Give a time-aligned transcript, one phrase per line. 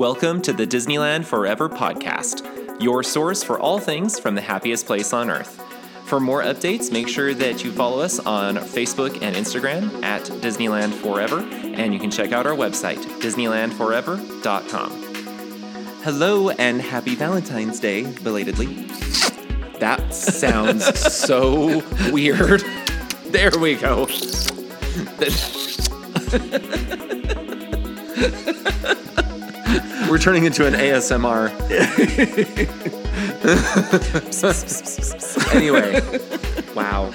[0.00, 5.12] Welcome to the Disneyland Forever podcast, your source for all things from the happiest place
[5.12, 5.60] on earth.
[6.06, 10.94] For more updates, make sure that you follow us on Facebook and Instagram at Disneyland
[10.94, 14.90] Forever, and you can check out our website, DisneylandForever.com.
[16.02, 18.86] Hello and happy Valentine's Day, belatedly.
[19.80, 22.64] That sounds so weird.
[23.26, 24.06] There we go.
[30.10, 31.50] We're turning into an ASMR.
[35.54, 36.00] anyway,
[36.74, 37.10] wow.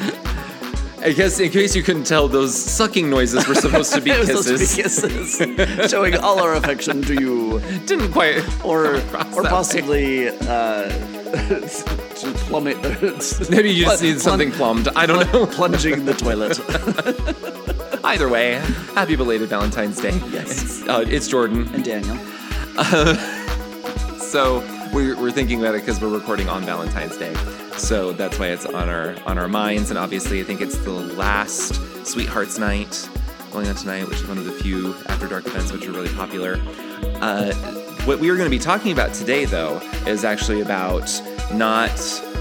[1.02, 4.20] I guess in case you couldn't tell, those sucking noises were supposed to be It
[4.20, 4.71] was kisses.
[4.71, 8.38] supposed to be kisses, showing all our affection to you, Didn't quite.
[8.66, 9.49] or come or that way.
[9.49, 10.90] possibly uh,
[12.16, 12.82] to plummet.
[13.52, 14.88] Maybe you just Plun- need something plumbed.
[14.96, 15.46] I don't know.
[15.46, 16.59] plunging the toilet.
[18.04, 18.54] Either way,
[18.96, 20.20] happy belated Valentine's Day.
[20.32, 20.82] Yes.
[20.88, 21.68] Uh, it's Jordan.
[21.74, 22.18] and Daniel,
[24.35, 24.59] So
[24.91, 27.34] we're, we're thinking about it because we're recording on Valentine's Day.
[27.77, 29.91] So that's why it's on our on our minds.
[29.91, 33.09] And obviously, I think it's the last Sweethearts Night
[33.53, 36.13] going on tonight, which is one of the few After Dark events which are really
[36.15, 36.59] popular.
[37.21, 37.53] Uh,
[38.03, 41.09] what we are going to be talking about today, though, is actually about
[41.53, 41.96] not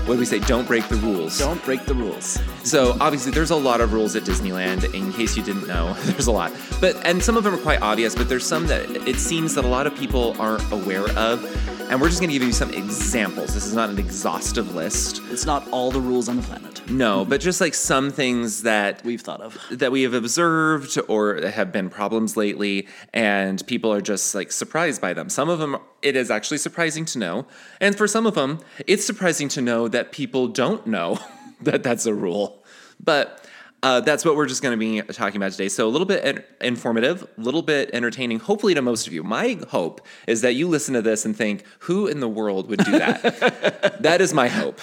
[0.06, 0.38] what do we say?
[0.40, 1.38] Don't break the rules.
[1.38, 2.38] don't break the rules.
[2.62, 4.92] So obviously, there's a lot of rules at Disneyland.
[4.92, 6.52] In case you didn't know, there's a lot.
[6.80, 8.14] But and some of them are quite obvious.
[8.14, 11.42] But there's some that it seems that a lot of people aren't aware of.
[11.90, 13.54] And we're just going to give you some examples.
[13.54, 15.20] This is not an exhaustive list.
[15.30, 19.04] It's not all the rules on the planet No, but just like some things that
[19.04, 19.56] we've thought of.
[19.70, 25.00] that we have observed or have been problems lately, and people are just like surprised
[25.00, 25.28] by them.
[25.28, 27.46] Some of them, it is actually surprising to know,
[27.80, 31.18] and for some of them, it's surprising to know that people don't know
[31.60, 32.64] that that's a rule.
[33.02, 33.46] But
[33.84, 35.68] uh, that's what we're just going to be talking about today.
[35.68, 39.22] So a little bit en- informative, a little bit entertaining, hopefully to most of you.
[39.22, 42.82] My hope is that you listen to this and think, "Who in the world would
[42.82, 44.80] do that?" that is my hope.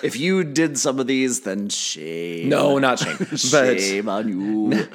[0.00, 2.50] If you did some of these, then shame.
[2.50, 3.16] No, not shame,
[3.50, 4.88] but shame on you.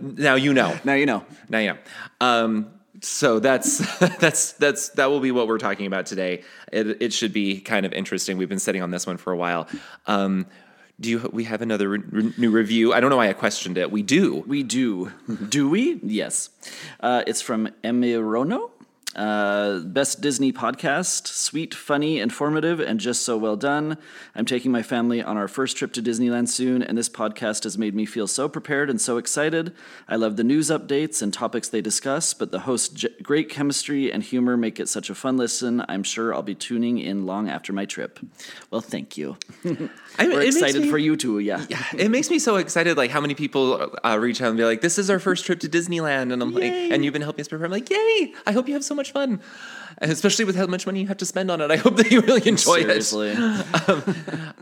[0.00, 0.78] now you know.
[0.84, 1.24] now you know.
[1.48, 1.78] Now, yeah.
[2.20, 2.70] Um,
[3.00, 3.78] so that's
[4.20, 6.44] that's that's that will be what we're talking about today.
[6.70, 8.38] It, it should be kind of interesting.
[8.38, 9.66] We've been sitting on this one for a while.
[10.06, 10.46] Um,
[11.00, 11.30] do you?
[11.32, 12.92] We have another re- re- new review.
[12.92, 13.90] I don't know why I questioned it.
[13.90, 14.44] We do.
[14.46, 15.12] We do.
[15.48, 15.98] do we?
[16.02, 16.50] Yes.
[17.00, 18.70] Uh, it's from Emirono.
[19.16, 23.98] Uh, best Disney podcast, sweet, funny, informative, and just so well done.
[24.36, 27.76] I'm taking my family on our first trip to Disneyland soon, and this podcast has
[27.76, 29.74] made me feel so prepared and so excited.
[30.08, 34.12] I love the news updates and topics they discuss, but the host's j- great chemistry
[34.12, 35.84] and humor make it such a fun listen.
[35.88, 38.20] I'm sure I'll be tuning in long after my trip.
[38.70, 39.36] Well, thank you.
[40.20, 41.40] I, We're excited me- for you too.
[41.40, 41.64] Yeah.
[41.98, 44.82] It makes me so excited, like how many people uh, reach out and be like,
[44.82, 47.48] "This is our first trip to Disneyland," and I'm like, "And you've been helping us
[47.48, 48.34] prepare." I'm like, "Yay!
[48.46, 49.40] I hope you have so much fun."
[49.98, 52.10] And especially with how much money you have to spend on it, I hope that
[52.10, 53.02] you really enjoy it.
[53.02, 53.36] Seriously.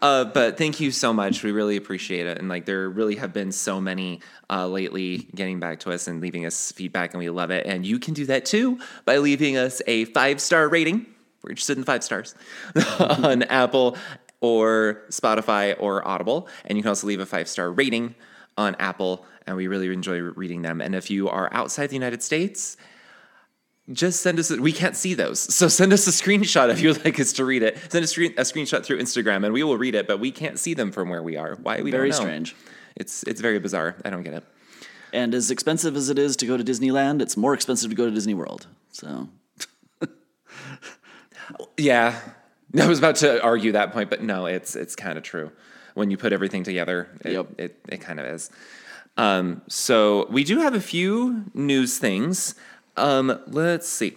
[0.00, 1.42] Uh, but thank you so much.
[1.42, 2.38] We really appreciate it.
[2.38, 6.20] And like, there really have been so many uh, lately getting back to us and
[6.20, 7.66] leaving us feedback, and we love it.
[7.66, 11.06] And you can do that too by leaving us a five star rating.
[11.42, 12.36] We're interested in five stars
[13.00, 13.96] on Apple
[14.40, 16.48] or Spotify or Audible.
[16.64, 18.14] And you can also leave a five star rating
[18.56, 19.24] on Apple.
[19.46, 20.80] And we really enjoy reading them.
[20.80, 22.76] And if you are outside the United States,
[23.92, 24.50] just send us.
[24.50, 27.44] A, we can't see those, so send us a screenshot if you'd like us to
[27.44, 27.78] read it.
[27.90, 30.06] Send a, screen, a screenshot through Instagram, and we will read it.
[30.06, 31.56] But we can't see them from where we are.
[31.56, 32.24] Why we Very don't know.
[32.26, 32.56] strange.
[32.96, 33.96] It's it's very bizarre.
[34.04, 34.44] I don't get it.
[35.12, 38.04] And as expensive as it is to go to Disneyland, it's more expensive to go
[38.06, 38.66] to Disney World.
[38.92, 39.28] So
[41.76, 42.18] Yeah,
[42.78, 45.50] I was about to argue that point, but no, it's it's kind of true.
[45.94, 47.46] When you put everything together, it Yep.
[47.58, 48.50] it, it kind of is.
[49.16, 52.54] Um, so we do have a few news things.
[52.98, 54.16] Um, let's see.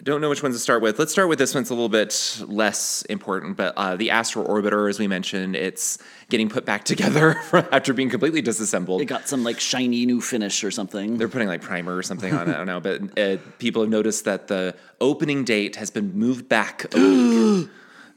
[0.00, 0.96] I don't know which ones to start with.
[1.00, 1.62] Let's start with this one.
[1.62, 5.98] It's a little bit less important, but uh, the Astro Orbiter, as we mentioned, it's
[6.28, 7.34] getting put back together
[7.72, 9.00] after being completely disassembled.
[9.00, 11.18] it got some like shiny new finish or something.
[11.18, 12.54] They're putting like primer or something on it.
[12.54, 16.48] I don't know, but uh, people have noticed that the opening date has been moved
[16.48, 16.94] back.
[16.94, 16.98] a
[17.60, 17.68] week.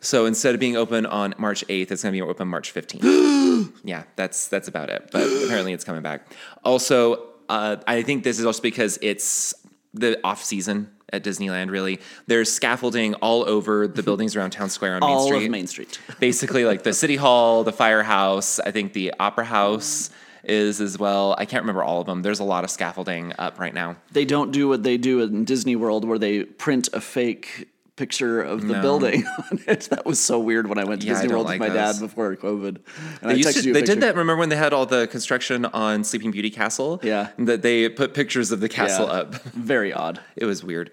[0.02, 3.74] so instead of being open on March 8th, it's going to be open March 15th.
[3.84, 5.10] yeah, that's that's about it.
[5.12, 6.28] But apparently, it's coming back.
[6.64, 9.56] Also, uh, I think this is also because it's
[9.94, 11.72] the off season at Disneyland.
[11.72, 14.06] Really, there's scaffolding all over the mm-hmm.
[14.06, 16.00] buildings around Town Square on Main All Street of Main Street.
[16.20, 20.10] basically like the city hall, the firehouse, I think the opera house
[20.44, 21.36] is as well.
[21.38, 22.22] I can't remember all of them.
[22.22, 23.98] There's a lot of scaffolding up right now.
[24.12, 27.70] They don't do what they do in Disney World where they print a fake
[28.02, 29.82] picture of the building on it.
[29.92, 32.00] That was so weird when I went to Yeah, Disney World like with my those.
[32.00, 32.68] dad before COVID.
[32.68, 32.80] And
[33.22, 34.16] They, I used to, you they did that.
[34.16, 37.00] Remember when they had all the construction on Sleeping Beauty Castle?
[37.04, 37.30] Yeah.
[37.38, 39.14] That they put pictures of the castle Yeah.
[39.14, 39.36] up.
[39.74, 40.20] Very odd.
[40.36, 40.90] It was weird.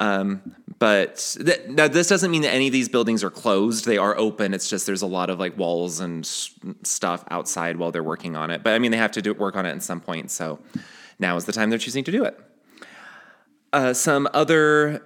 [0.00, 3.84] Um, but th- now this doesn't mean that any of these buildings are closed.
[3.84, 4.54] They are open.
[4.54, 6.54] It's just there's a lot of like walls and s-
[6.84, 8.62] stuff outside while they're working on it.
[8.62, 10.30] But I mean, they have to do work on it at some point.
[10.30, 10.60] So
[11.18, 12.38] now is the time they're choosing to do it.
[13.72, 15.02] Uh, some other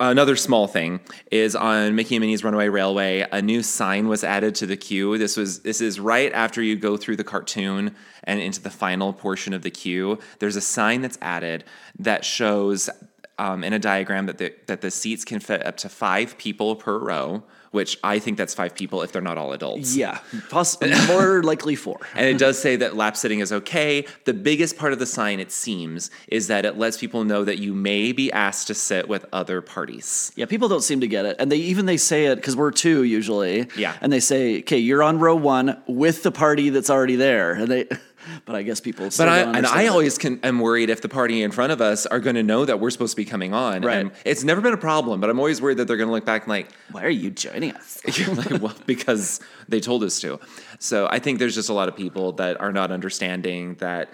[0.00, 1.00] another small thing
[1.30, 3.26] is on Mickey and Minnie's Runaway Railway.
[3.30, 5.18] A new sign was added to the queue.
[5.18, 7.94] This was this is right after you go through the cartoon
[8.24, 10.18] and into the final portion of the queue.
[10.38, 11.64] There's a sign that's added
[11.98, 12.88] that shows
[13.38, 16.76] um, in a diagram that the, that the seats can fit up to five people
[16.76, 17.42] per row.
[17.74, 19.96] Which I think that's five people if they're not all adults.
[19.96, 20.18] Yeah,
[20.48, 20.78] poss-
[21.08, 21.98] more likely four.
[22.14, 24.06] And it does say that lap sitting is okay.
[24.24, 27.58] The biggest part of the sign, it seems, is that it lets people know that
[27.58, 30.30] you may be asked to sit with other parties.
[30.36, 32.70] Yeah, people don't seem to get it, and they even they say it because we're
[32.70, 33.68] two usually.
[33.76, 33.96] Yeah.
[34.00, 37.68] and they say, "Okay, you're on row one with the party that's already there," and
[37.68, 37.88] they.
[38.44, 39.10] But I guess people.
[39.10, 41.80] Still But I and I always can, am worried if the party in front of
[41.80, 43.82] us are going to know that we're supposed to be coming on.
[43.82, 43.98] Right.
[43.98, 46.24] And it's never been a problem, but I'm always worried that they're going to look
[46.24, 48.00] back and like, Why are you joining us?
[48.28, 50.40] like, well, because they told us to.
[50.78, 54.10] So I think there's just a lot of people that are not understanding that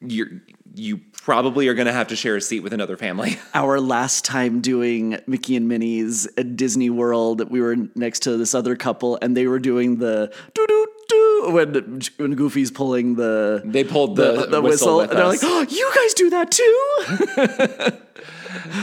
[0.00, 0.28] you're
[0.74, 3.38] you probably are going to have to share a seat with another family.
[3.54, 8.54] Our last time doing Mickey and Minnie's at Disney World, we were next to this
[8.54, 10.86] other couple, and they were doing the doo doo
[11.52, 15.42] when when Goofy's pulling the They pulled the, the, whistle, whistle, and they're us.
[15.42, 16.78] like, "Oh, you guys do that too."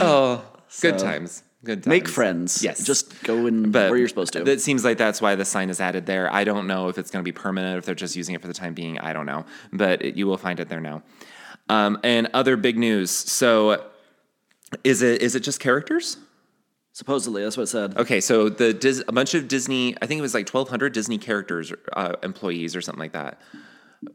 [0.00, 0.44] oh,
[0.80, 1.42] good times.
[1.62, 1.86] Good times.
[1.86, 2.62] Make friends.
[2.64, 2.84] Yes.
[2.84, 4.42] just go in but where you're supposed to.
[4.46, 6.32] It seems like that's why the sign is added there.
[6.32, 8.48] I don't know if it's going to be permanent, if they're just using it for
[8.48, 8.98] the time being.
[8.98, 11.02] I don't know, but it, you will find it there now.
[11.68, 13.10] Um, and other big news.
[13.10, 13.84] So,
[14.84, 16.16] is it is it just characters?
[16.92, 17.96] Supposedly, that's what it said.
[17.96, 21.18] Okay, so the Dis- a bunch of Disney, I think it was like 1,200 Disney
[21.18, 23.40] characters, uh, employees or something like that,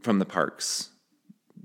[0.02, 0.90] from the parks.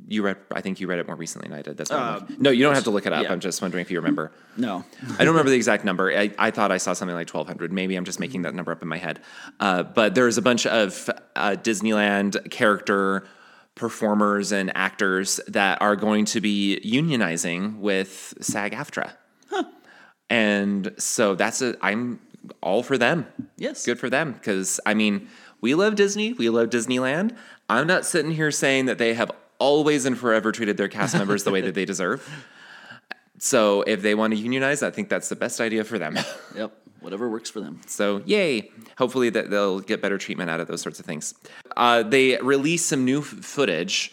[0.06, 1.76] You read, I think you read it more recently than I did.
[1.76, 3.22] That's I'm no, you don't have to look it up.
[3.24, 3.32] yeah.
[3.32, 4.32] I'm just wondering if you remember.
[4.56, 4.84] No,
[5.18, 6.10] I don't remember the exact number.
[6.12, 7.72] I, I thought I saw something like 1,200.
[7.72, 9.20] Maybe I'm just making that number up in my head.
[9.60, 13.26] Uh, but there's a bunch of uh, Disneyland character
[13.76, 19.12] performers and actors that are going to be unionizing with SAG AFTRA.
[20.30, 22.20] And so that's a, I'm
[22.62, 23.26] all for them.
[23.58, 23.84] Yes.
[23.84, 24.32] Good for them.
[24.32, 25.28] Because, I mean,
[25.60, 27.36] we love Disney, we love Disneyland.
[27.68, 31.44] I'm not sitting here saying that they have always and forever treated their cast members
[31.44, 32.28] the way that they deserve.
[33.38, 36.18] So if they want to unionize, I think that's the best idea for them.
[36.56, 37.80] yep, whatever works for them.
[37.86, 38.70] So yay!
[38.98, 41.34] Hopefully that they'll get better treatment out of those sorts of things.
[41.76, 44.12] Uh, they released some new f- footage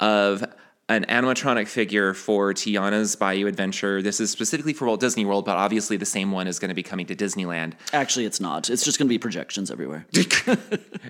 [0.00, 0.44] of
[0.90, 4.00] an animatronic figure for Tiana's Bayou Adventure.
[4.00, 6.74] This is specifically for Walt Disney World, but obviously the same one is going to
[6.74, 7.74] be coming to Disneyland.
[7.92, 8.70] Actually, it's not.
[8.70, 10.06] It's just going to be projections everywhere.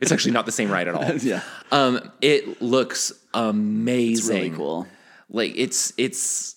[0.00, 1.12] It's actually not the same ride at all.
[1.16, 1.42] yeah,
[1.72, 4.12] Um, it looks amazing.
[4.18, 4.86] it's really cool.
[5.30, 6.56] Like it's it's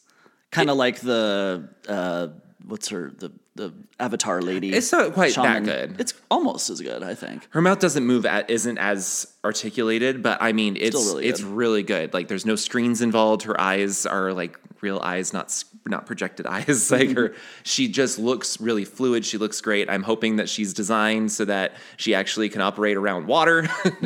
[0.52, 2.28] Kind of like the uh,
[2.66, 4.74] what's her the the Avatar lady.
[4.74, 6.00] It's not quite that good.
[6.00, 7.48] It's almost as good, I think.
[7.52, 11.50] her mouth doesn't move at, isn't as articulated but i mean it's really it's good.
[11.52, 16.06] really good like there's no screens involved her eyes are like real eyes not not
[16.06, 17.40] projected eyes like her mm-hmm.
[17.64, 21.74] she just looks really fluid she looks great i'm hoping that she's designed so that
[21.98, 23.68] she actually can operate around water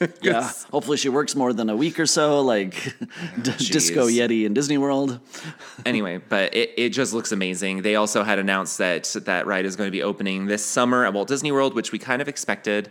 [0.22, 0.50] Yeah.
[0.70, 2.74] Hopefully, she works more than a week or so, like
[3.40, 5.20] D- Disco Yeti in Disney World.
[5.84, 7.82] anyway, but it, it just looks amazing.
[7.82, 11.12] They also had announced that that ride is going to be opening this summer at
[11.12, 12.90] Walt Disney World, which we kind of expected,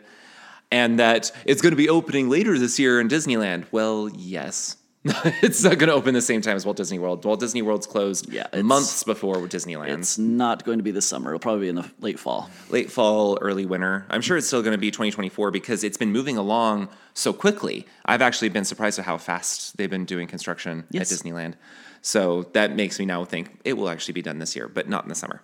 [0.72, 3.66] and that it's going to be opening later this year in Disneyland.
[3.72, 4.78] Well, yes.
[5.04, 7.26] it's not going to open the same time as Walt Disney World.
[7.26, 9.98] Walt Disney World's closed Yeah, months before Disneyland.
[9.98, 11.32] It's not going to be this summer.
[11.32, 12.52] It'll probably be in the late fall.
[12.70, 14.06] Late fall, early winter.
[14.12, 17.88] I'm sure it's still going to be 2024 because it's been moving along so quickly.
[18.06, 21.12] I've actually been surprised at how fast they've been doing construction Yes.
[21.12, 21.56] at Disneyland.
[22.04, 25.02] So that makes me now think it will actually be done this year, but not
[25.04, 25.42] in the summer.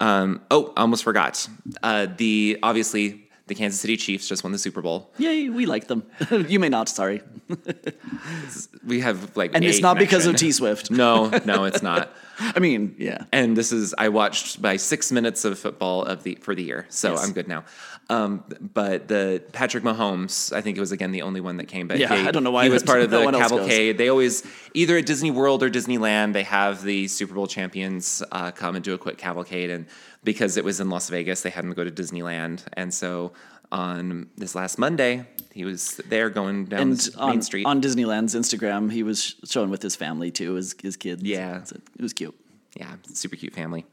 [0.00, 1.48] Um, oh, I almost forgot.
[1.82, 5.10] Uh, the obviously the Kansas City Chiefs just won the Super Bowl.
[5.18, 6.04] Yay, we like them.
[6.48, 7.22] you may not, sorry.
[8.86, 10.36] We have like, And it's not because of.
[10.36, 10.90] T Swift.
[10.90, 12.10] No, no, it's not.
[12.38, 13.24] I mean, yeah.
[13.32, 16.86] and this is I watched by six minutes of football of the for the year,
[16.90, 17.24] so Yes.
[17.24, 17.64] I'm good now.
[18.10, 21.88] Um, but the Patrick Mahomes, I think it was again the only one that came.
[21.88, 23.34] But Yeah, he, I don't know why he was part of the goes.
[23.34, 23.96] cavalcade.
[23.96, 24.42] They always
[24.74, 28.84] either at Disney World or Disneyland they have the Super Bowl champions uh, come and
[28.84, 29.86] do a quick cavalcade, and
[30.22, 33.32] because it was in Las Vegas, they had him go to Disneyland, and so
[33.72, 37.64] on this last Monday he was there going down And on, Main Street.
[37.64, 41.22] on Disneyland's Instagram, he was showing with his family too, his, his kids.
[41.22, 41.62] Yeah.
[41.64, 42.34] So it was cute.
[42.76, 43.86] Yeah, super cute family.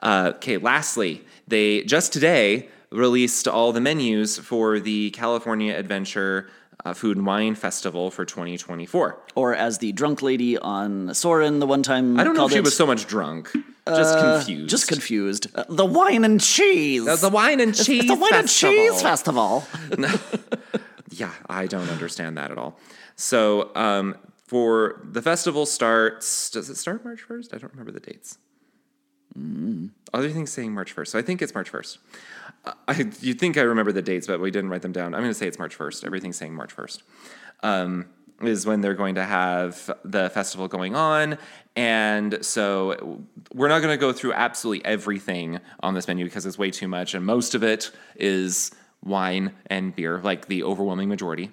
[0.00, 6.48] Uh, okay, lastly, they just today released all the menus for the California Adventure
[6.84, 9.18] uh, Food and Wine Festival for 2024.
[9.34, 12.58] Or as the drunk lady on Soarin' the one time I don't know if she
[12.58, 13.50] it, was so much drunk.
[13.86, 14.70] just confused.
[14.70, 15.46] Just confused.
[15.54, 17.04] Uh, the wine and cheese.
[17.20, 18.00] The wine and cheese.
[18.00, 18.74] It's the wine festival.
[18.76, 19.64] and cheese festival.
[21.14, 22.78] Yeah, I don't understand that at all.
[23.16, 27.54] So, um, for the festival starts, does it start March 1st?
[27.54, 28.38] I don't remember the dates.
[30.14, 31.08] Other things saying March 1st.
[31.08, 31.98] So I think it's March 1st.
[32.64, 35.14] I, you think I remember the dates, but we didn't write them down.
[35.14, 36.04] I'm going to say it's March 1st.
[36.04, 37.02] Everything's saying March 1st.
[37.62, 38.06] Um,
[38.40, 41.38] is when they're going to have the festival going on.
[41.76, 46.58] And so we're not going to go through absolutely everything on this menu because it's
[46.58, 47.14] way too much.
[47.14, 48.72] And most of it is
[49.04, 51.50] wine and beer, like the overwhelming majority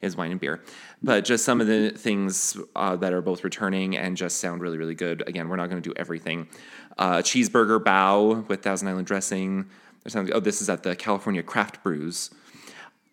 [0.00, 0.60] is wine and beer.
[1.02, 4.78] But just some of the things uh, that are both returning and just sound really,
[4.78, 5.22] really good.
[5.26, 6.48] Again, we're not going to do everything.
[6.98, 9.66] Uh, cheeseburger bao with Thousand Island dressing.
[10.02, 12.30] There's something, oh, this is at the California Craft Brews.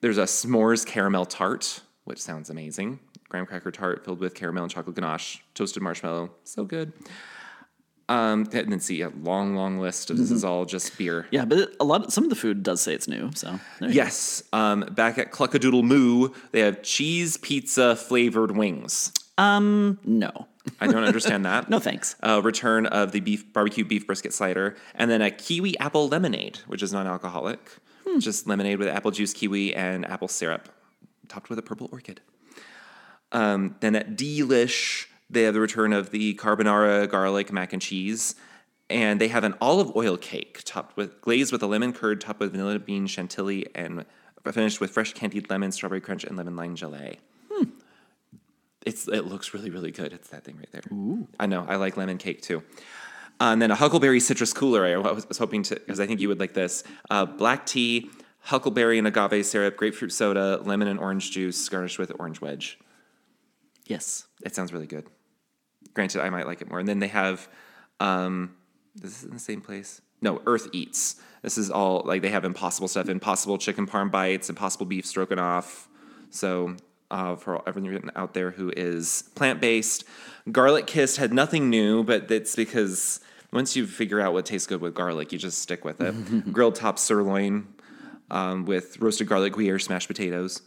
[0.01, 2.99] There's a s'mores caramel tart, which sounds amazing.
[3.27, 6.93] Graham cracker tart filled with caramel and chocolate ganache, toasted marshmallow, so good.
[8.07, 11.27] Um, and then see a long, long list of this is all just beer.
[11.29, 12.11] Yeah, but a lot.
[12.11, 13.29] Some of the food does say it's new.
[13.35, 14.41] So Yes.
[14.51, 19.13] Um, back at Cluckadoodle Moo, they have cheese pizza flavored wings.
[19.37, 20.47] Um, no,
[20.79, 21.69] I don't understand that.
[21.69, 22.15] no thanks.
[22.21, 26.59] Uh, return of the beef barbecue beef brisket cider, and then a kiwi apple lemonade,
[26.67, 27.59] which is non-alcoholic,
[28.19, 30.69] just lemonade with apple juice, kiwi, and apple syrup,
[31.27, 32.21] topped with a purple orchid.
[33.31, 38.35] Um, then at Delish, they have the return of the carbonara garlic mac and cheese,
[38.89, 42.39] and they have an olive oil cake topped with glazed with a lemon curd, topped
[42.39, 44.05] with vanilla bean chantilly, and
[44.51, 47.17] finished with fresh candied lemon, strawberry crunch, and lemon lime gelée.
[48.85, 50.13] It's it looks really really good.
[50.13, 50.83] It's that thing right there.
[51.39, 51.65] I know.
[51.67, 52.63] I like lemon cake too.
[53.41, 54.85] Uh, and then a huckleberry citrus cooler.
[54.85, 56.83] I was, was hoping to because I think you would like this.
[57.09, 58.09] Uh, black tea,
[58.41, 62.77] huckleberry and agave syrup, grapefruit soda, lemon and orange juice, garnished with orange wedge.
[63.85, 64.27] Yes.
[64.43, 65.07] It sounds really good.
[65.93, 66.79] Granted, I might like it more.
[66.79, 67.47] And then they have,
[67.99, 68.55] um,
[68.95, 70.01] this is in the same place.
[70.21, 71.15] No, Earth Eats.
[71.41, 75.87] This is all like they have impossible stuff: impossible chicken parm bites, impossible beef stroganoff.
[76.29, 76.75] So
[77.11, 80.03] uh, for everyone out there who is plant based,
[80.51, 83.19] garlic kissed had nothing new, but that's because
[83.51, 86.53] once you figure out what tastes good with garlic, you just stick with it.
[86.53, 87.67] Grilled top sirloin
[88.29, 90.61] um, with roasted garlic Gruyere smashed potatoes,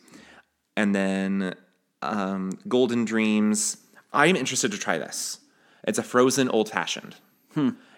[0.76, 1.54] and then
[2.02, 3.76] um, Golden Dreams.
[4.12, 5.38] I'm interested to try this.
[5.84, 7.16] It's a frozen old fashioned.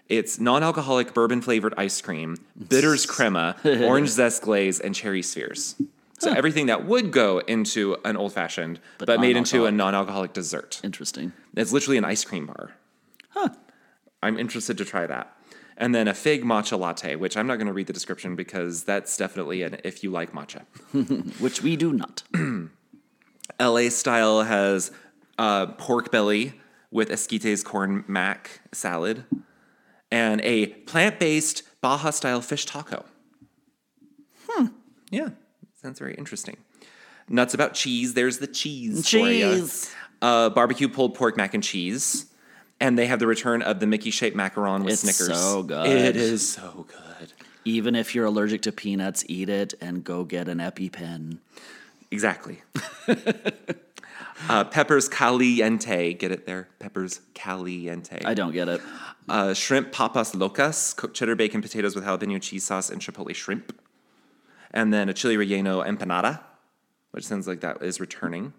[0.09, 2.37] It's non-alcoholic bourbon flavored ice cream,
[2.69, 5.77] bitters crema, orange zest glaze, and cherry spheres.
[6.19, 10.81] So everything that would go into an old fashioned, but, made into a non-alcoholic dessert.
[10.85, 11.33] Interesting.
[11.57, 12.73] It's literally an ice cream bar.
[13.31, 13.51] Huh.
[14.23, 15.37] I'm interested to try that.
[15.77, 18.85] And then a fig matcha latte, which I'm not going to read the description because
[18.85, 20.63] that's definitely an if you like matcha.
[21.41, 22.23] Which we do not.
[23.61, 24.93] LA style has
[25.37, 26.61] uh, pork belly
[26.93, 29.25] with esquites corn mac salad
[30.13, 33.05] and a plant based Baja style fish taco.
[34.49, 34.67] Hmm.
[35.11, 35.31] Yeah,
[35.85, 36.57] sounds very interesting.
[37.29, 38.15] Nuts about cheese.
[38.15, 39.07] There's the cheese.
[39.07, 39.95] Cheese.
[40.23, 42.27] Uh, barbecue pulled pork mac and cheese.
[42.81, 45.39] And they have the return of the Mickey shaped macaron with It's Snickers.
[45.39, 45.87] so good.
[45.87, 47.33] It is so good.
[47.67, 51.39] Even if you're allergic to peanuts, eat it and go get an EpiPen.
[52.11, 52.63] Exactly.
[54.49, 56.15] uh, peppers caliente.
[56.15, 56.69] Get it there?
[56.79, 58.23] Peppers caliente.
[58.25, 58.81] I don't get it.
[59.29, 63.79] uh, shrimp papas locas, cooked cheddar bacon potatoes with jalapeno cheese sauce and chipotle shrimp.
[64.75, 66.41] And then a chili relleno empanada,
[67.13, 68.53] which sounds like that is returning.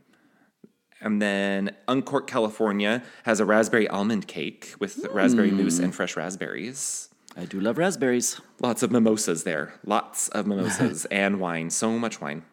[1.01, 7.09] And then Uncork, California has a raspberry almond cake with raspberry mousse and fresh raspberries.
[7.37, 8.39] I do love raspberries.
[8.61, 9.73] Lots of mimosas there.
[9.85, 11.69] Lots of mimosas and wine.
[11.69, 12.43] So much wine.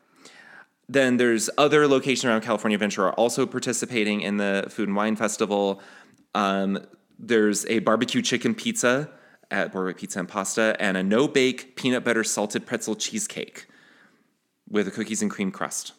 [0.89, 5.15] Then there's other locations around California Adventure are also participating in the Food and Wine
[5.15, 5.81] Festival.
[6.35, 6.85] Um,
[7.17, 9.09] there's a barbecue chicken pizza
[9.53, 13.67] at Boardwalk Pizza and Pasta, and a no bake peanut butter salted pretzel cheesecake
[14.69, 15.93] with a cookies and cream crust.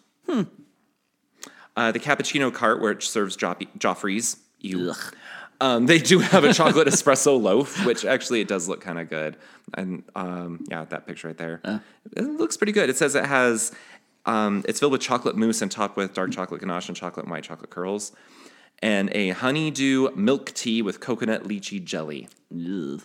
[1.75, 4.79] Uh, the cappuccino cart, which serves Joff- Joffrey's, you.
[5.62, 9.10] Um, they do have a chocolate espresso loaf, which actually it does look kind of
[9.10, 9.38] good.
[9.75, 11.62] And um, yeah, that picture right there,
[12.17, 12.89] it looks pretty good.
[12.89, 13.72] It says it has,
[14.25, 17.31] um, it's filled with chocolate mousse and topped with dark chocolate ganache and chocolate and
[17.31, 18.12] white chocolate curls,
[18.79, 22.27] and a honeydew milk tea with coconut lychee jelly.
[22.51, 23.01] Ugh.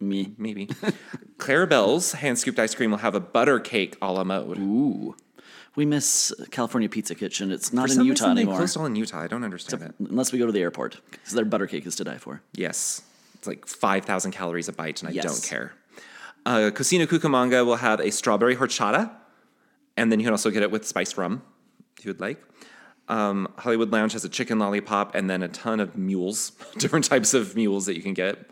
[0.00, 0.32] Me.
[0.38, 0.66] Maybe.
[1.38, 4.58] Clarabelle's hand scooped ice cream will have a butter cake a la mode.
[4.58, 5.14] Ooh.
[5.76, 7.52] We miss California Pizza Kitchen.
[7.52, 8.56] It's not For in some Utah reason, they anymore.
[8.58, 9.20] closed all in Utah.
[9.20, 9.94] I don't understand it.
[10.00, 10.98] Unless we go to the airport.
[11.10, 12.42] Because their butter cake is to die for.
[12.54, 13.02] Yes.
[13.34, 15.24] It's like 5,000 calories a bite, and I Yes.
[15.24, 15.72] don't care.
[16.44, 19.10] Uh, Cocina Cucamonga will have a strawberry horchata,
[19.96, 21.42] and then you can also get it with spiced rum
[21.98, 22.42] if you would like.
[23.08, 27.34] Um, Hollywood Lounge has a chicken lollipop and then a ton of mules, different types
[27.34, 28.50] of mules that you can get.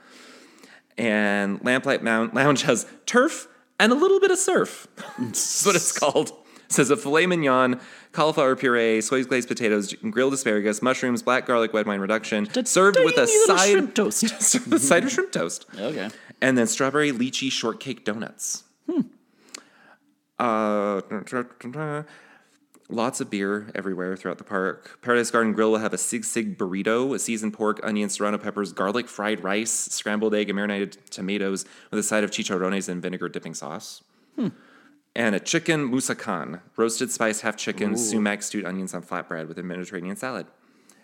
[0.98, 4.88] And Lamplight Mount Lounge has turf and a little bit of surf.
[5.18, 6.32] That's what it's called.
[6.64, 7.80] It says a filet mignon,
[8.12, 13.16] cauliflower puree, soy glazed potatoes, grilled asparagus, mushrooms, black garlic, red wine reduction, served with
[13.16, 14.28] a side shrimp toast.
[14.42, 15.64] served with cider shrimp toast.
[15.78, 16.10] Okay.
[16.42, 18.64] And then strawberry lychee shortcake donuts.
[20.38, 21.00] Uh,
[22.90, 24.98] lots of beer everywhere throughout the park.
[25.02, 29.08] Paradise Garden Grill will have a Sisig burrito, a seasoned pork, onions, serrano peppers, garlic
[29.08, 33.54] fried rice, scrambled egg, and marinated tomatoes with a side of chicharrones and vinegar dipping
[33.54, 34.02] sauce.
[34.36, 34.48] Hmm.
[35.14, 39.62] And a chicken musakhan, roasted spiced half chicken, sumac stewed onions on flatbread with a
[39.62, 40.46] Mediterranean salad.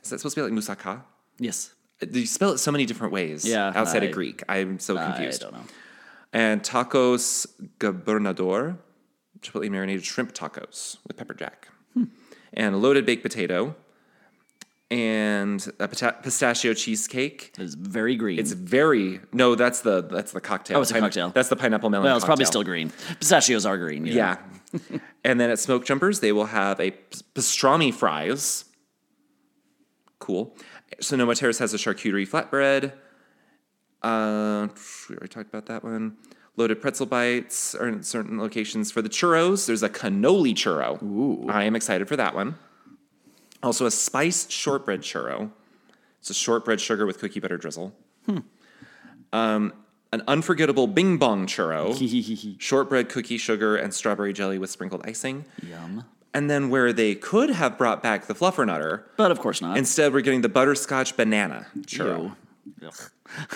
[0.03, 1.03] Is that supposed to be like moussaka?
[1.39, 1.75] Yes.
[2.03, 4.43] Uh, you spell it so many different ways Yeah, outside I- of Greek.
[4.49, 5.43] I'm so confused.
[5.43, 5.65] I don't know.
[6.33, 7.47] And tacos
[7.79, 8.79] gobernador,
[9.41, 11.69] chipotle marinated shrimp tacos with pepper jack.
[12.55, 13.75] And a loaded baked potato.
[14.91, 17.53] And a pita- pistachio cheesecake.
[17.59, 18.39] It's very green.
[18.39, 19.55] It's very no.
[19.57, 20.79] That's the that's the cocktail.
[20.79, 21.31] Oh, it's a cocktail.
[21.31, 22.05] That's the pineapple melon.
[22.05, 22.63] well, it's probably cocktail.
[22.63, 22.93] still green.
[23.19, 24.07] Pistachios are green.
[24.07, 24.37] you know.
[24.73, 24.99] Yeah.
[25.25, 26.99] and then at Smoke Jumpers, they will have a p-
[27.35, 28.67] pastrami fries.
[30.21, 30.57] Cool.
[31.01, 32.93] Sonoma Terrace has a charcuterie flatbread.
[34.03, 34.69] Uh,
[35.09, 36.17] we already talked about that one.
[36.57, 38.93] Loaded pretzel bites are in certain locations.
[38.93, 41.03] For the churros, there's a cannoli churro.
[41.03, 41.49] Ooh.
[41.49, 42.57] I am excited for that one.
[43.63, 45.51] Also, a spiced shortbread churro.
[46.21, 47.93] It's a shortbread sugar with cookie butter drizzle.
[49.33, 49.73] Um,
[50.13, 55.45] an unforgettable bing bong churro shortbread cookie sugar and strawberry jelly with sprinkled icing.
[55.63, 56.05] Yum.
[56.33, 59.77] And then where they could have brought back the fluffernutter, But of course not.
[59.77, 62.23] instead we're getting the butterscotch banana churro.
[62.25, 62.37] Ew.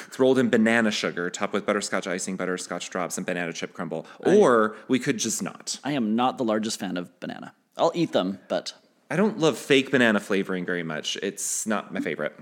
[0.07, 4.07] It's rolled in banana sugar, topped with butterscotch icing, butterscotch drops, and banana chip crumble.
[4.21, 5.79] Or we could just not.
[5.85, 7.55] I am not the largest fan of banana.
[7.77, 8.73] I'll eat them, but
[9.11, 11.17] I don't love fake banana flavoring very much.
[11.23, 12.39] It's not my favorite.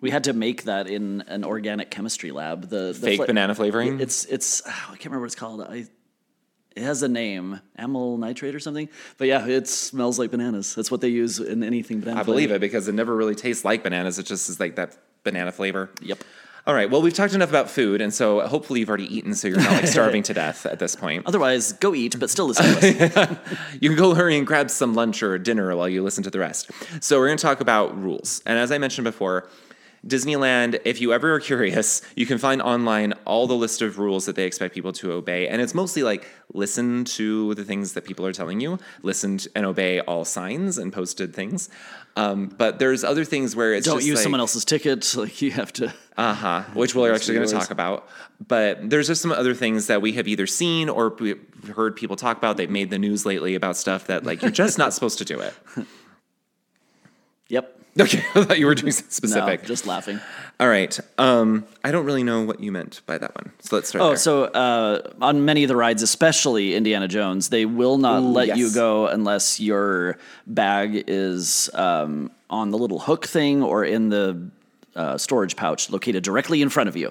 [0.00, 2.68] we had to make that in an organic chemistry lab.
[2.68, 4.00] The, the Fake banana flavoring?
[4.00, 5.62] It's it's oh, I can't remember what it's called.
[5.62, 5.86] I
[6.76, 8.88] it has a name, amyl nitrate or something.
[9.16, 10.74] But yeah, it smells like bananas.
[10.74, 12.20] That's what they use in anything banana.
[12.20, 14.18] I believe it because it never really tastes like bananas.
[14.18, 14.96] It just is like that
[15.28, 15.90] banana flavor.
[16.00, 16.24] Yep.
[16.66, 16.90] All right.
[16.90, 19.72] Well, we've talked enough about food, and so hopefully you've already eaten, so you're not
[19.72, 21.24] like starving to death at this point.
[21.26, 23.38] Otherwise, go eat, but still listen to us.
[23.80, 26.38] You can go hurry and grab some lunch or dinner while you listen to the
[26.38, 26.70] rest.
[27.00, 28.42] So, we're going to talk about rules.
[28.44, 29.48] And as I mentioned before,
[30.06, 34.26] Disneyland, if you ever are curious, you can find online all the list of rules
[34.26, 35.48] that they expect people to obey.
[35.48, 39.66] And it's mostly like listen to the things that people are telling you, listen and
[39.66, 41.68] obey all signs and posted things.
[42.16, 44.98] Um, but there's other things where it's Don't use like, someone else's ticket.
[45.18, 45.92] Like you have to.
[46.16, 46.62] uh huh.
[46.74, 48.08] Which we're actually going to talk about.
[48.46, 51.16] But there's just some other things that we have either seen or
[51.74, 52.56] heard people talk about.
[52.56, 55.40] They've made the news lately about stuff that like you're just not supposed to do
[55.40, 55.54] it.
[58.00, 59.64] Okay, I thought you were doing something No, specific.
[59.66, 60.20] just laughing.
[60.60, 60.98] All right.
[61.18, 63.52] Um, I don't really know what you meant by that one.
[63.60, 64.02] So let's start.
[64.02, 64.16] Oh, there.
[64.16, 68.56] so uh, on many of the rides, especially Indiana Jones, they will not Ooh, let
[68.56, 74.48] you go unless your bag is um, on the little hook thing or in the
[74.94, 77.10] uh, storage pouch located directly in front of you.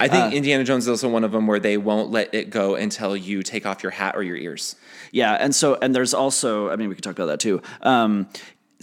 [0.00, 2.48] I uh, think Indiana Jones is also one of them where they won't let it
[2.50, 4.76] go until you take off your hat or your ears.
[5.10, 7.60] Yeah, and so and there's also, I mean, we could talk about that too.
[7.82, 8.28] Um,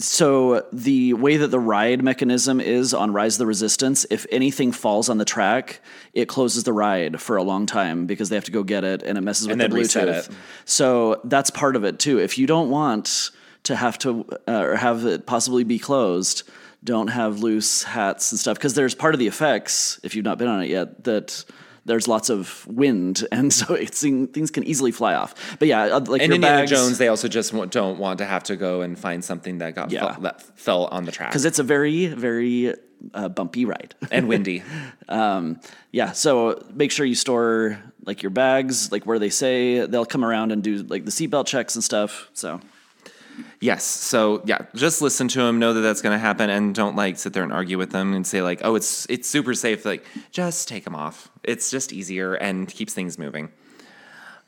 [0.00, 4.72] so the way that the ride mechanism is on Rise of the Resistance, if anything
[4.72, 5.80] falls on the track,
[6.14, 9.02] it closes the ride for a long time because they have to go get it,
[9.02, 10.34] and it messes with And the then reset Bluetooth.
[10.64, 12.18] So that's part of it too.
[12.18, 13.30] If you don't want
[13.64, 16.48] to have to uh, or have it possibly be closed,
[16.82, 20.38] don't have loose hats and stuff because there's part of the effects if you've not
[20.38, 21.44] been on it yet that.
[21.84, 25.34] There's lots of wind, and so it's, things can easily fly off.
[25.58, 28.24] But yeah, uh, like And your Indiana bags, Jones, they also just don't want to
[28.24, 30.12] have to go and find something that got Yeah.
[30.12, 32.74] fell, that fell on the track because it's a very very
[33.14, 33.94] uh, bumpy ride.
[34.10, 34.62] and windy.
[35.08, 35.58] um,
[35.92, 40.24] yeah, so make sure you store like your bags, like where they say they'll come
[40.24, 42.28] around and do like the seatbelt checks and stuff.
[42.34, 42.60] So
[43.60, 43.84] Yes.
[43.84, 45.58] So yeah, just listen to them.
[45.58, 48.14] Know that that's going to happen, and don't like sit there and argue with them
[48.14, 51.30] and say like, "Oh, it's it's super safe." Like, just take them off.
[51.44, 53.50] It's just easier and keeps things moving.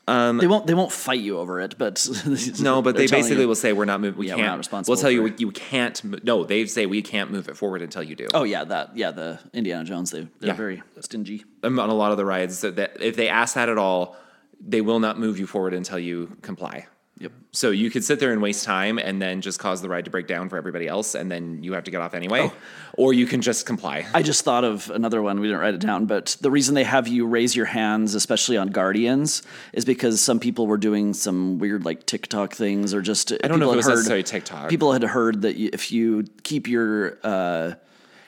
[0.05, 2.05] Um, they won't they won't fight you over it, but
[2.59, 4.19] No, but they basically you- will say we're not moving.
[4.19, 4.47] We Yeah, we're can't.
[4.51, 6.03] not responsible We'll tell you you can't.
[6.03, 8.27] mo- No, they say we can't move it forward until you do.
[8.33, 10.53] Oh yeah, that yeah the Indiana Jones they they're Yeah.
[10.55, 11.45] very stingy.
[11.63, 14.17] Um, on a lot of the rides that, that if they ask that at all,
[14.59, 16.87] they will not move you forward until you comply.
[17.23, 17.31] Yep.
[17.53, 20.11] So you could sit there and waste time and then just cause the ride to
[20.11, 22.53] break down for everybody else, and then you have to get off anyway, Oh.
[22.97, 24.05] or you can just comply.
[24.13, 25.39] I just thought of another one.
[25.39, 28.57] We didn't write it down, but the reason they have you raise your hands, especially
[28.57, 33.31] on Guardians, is because some people were doing some weird like TikTok things, or just
[33.43, 34.69] I don't know if it was heard- necessarily TikTok.
[34.69, 37.73] People had heard that if you keep your uh,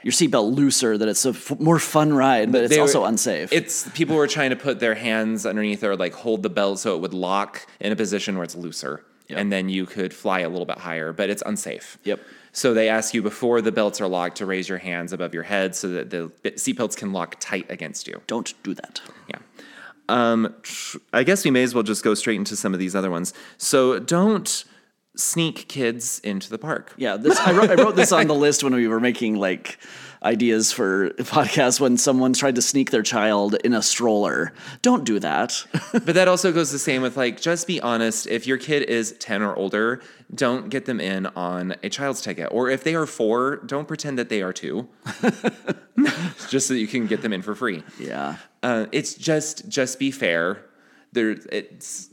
[0.06, 3.06] your seatbelt looser, that it's a f- more fun ride, but it's They were- also
[3.06, 3.52] unsafe.
[3.52, 6.96] It's people were trying to put their hands underneath or like hold the belt so
[6.96, 10.50] it would lock in a position where it's looser, and then you could fly a
[10.50, 11.98] little bit higher, but it's unsafe.
[12.04, 12.20] Yep.
[12.54, 15.44] So they ask you before the belts are locked to raise your hands above your
[15.44, 18.22] head so that the seatbelts can lock tight against you.
[18.28, 19.02] Don't do that.
[19.28, 19.40] Yeah.
[20.08, 22.96] Um, tr- I guess we may as well just go straight into some of these
[22.96, 23.34] other ones.
[23.58, 24.64] So don't
[25.16, 26.94] sneak kids into the park.
[26.98, 29.78] Yeah, this I wrote, I wrote this on the list when we were making like
[30.24, 34.54] ideas for podcasts when someone tried to sneak their child in a stroller.
[34.82, 35.66] Don't do that.
[35.92, 38.28] But that also goes the same with like, just be honest.
[38.28, 40.02] If your kid is 10 or older,
[40.34, 42.50] don't get them in on a child's ticket.
[42.52, 44.90] Or if they are four, don't pretend that they are two,
[46.50, 47.84] just so you can get them in for free.
[48.00, 48.38] yeah.
[48.62, 50.66] Uh, it's just, just be fair.
[51.14, 52.10] There, it's,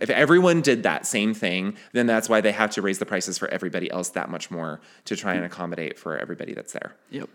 [0.00, 3.38] if everyone did that same thing, then that's why they have to raise the prices
[3.38, 6.94] for everybody else that much more to try and accommodate for everybody that's there.
[7.10, 7.28] Yep.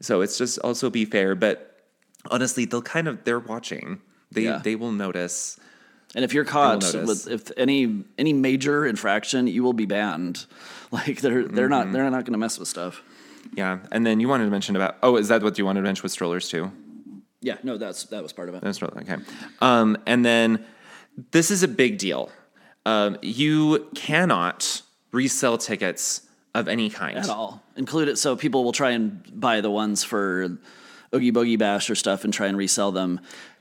[0.00, 1.82] So it's just also be fair, but
[2.30, 4.00] honestly, they'll kind of they're watching.
[4.30, 4.58] They Yeah.
[4.62, 5.58] they will notice.
[6.14, 10.46] And if you're caught with if any any major infraction, you will be banned.
[10.90, 13.02] Like they're they're not they're not going to mess with stuff.
[13.52, 14.96] Yeah, and then you wanted to mention about.
[15.02, 16.72] Oh, is that what you wanted to mention with strollers too?
[17.42, 18.72] Yeah, no, that's that was part of it.
[18.72, 18.96] Stroller.
[19.02, 19.16] Okay.
[19.60, 20.64] Um, and then
[21.30, 22.30] this is a big deal.
[22.86, 26.22] Um, you cannot resell tickets
[26.54, 27.18] of any kind.
[27.18, 27.62] At all.
[27.76, 30.58] Include it so people will try and buy the ones for
[31.14, 33.20] Oogie Boogie Bash or stuff and try and resell them.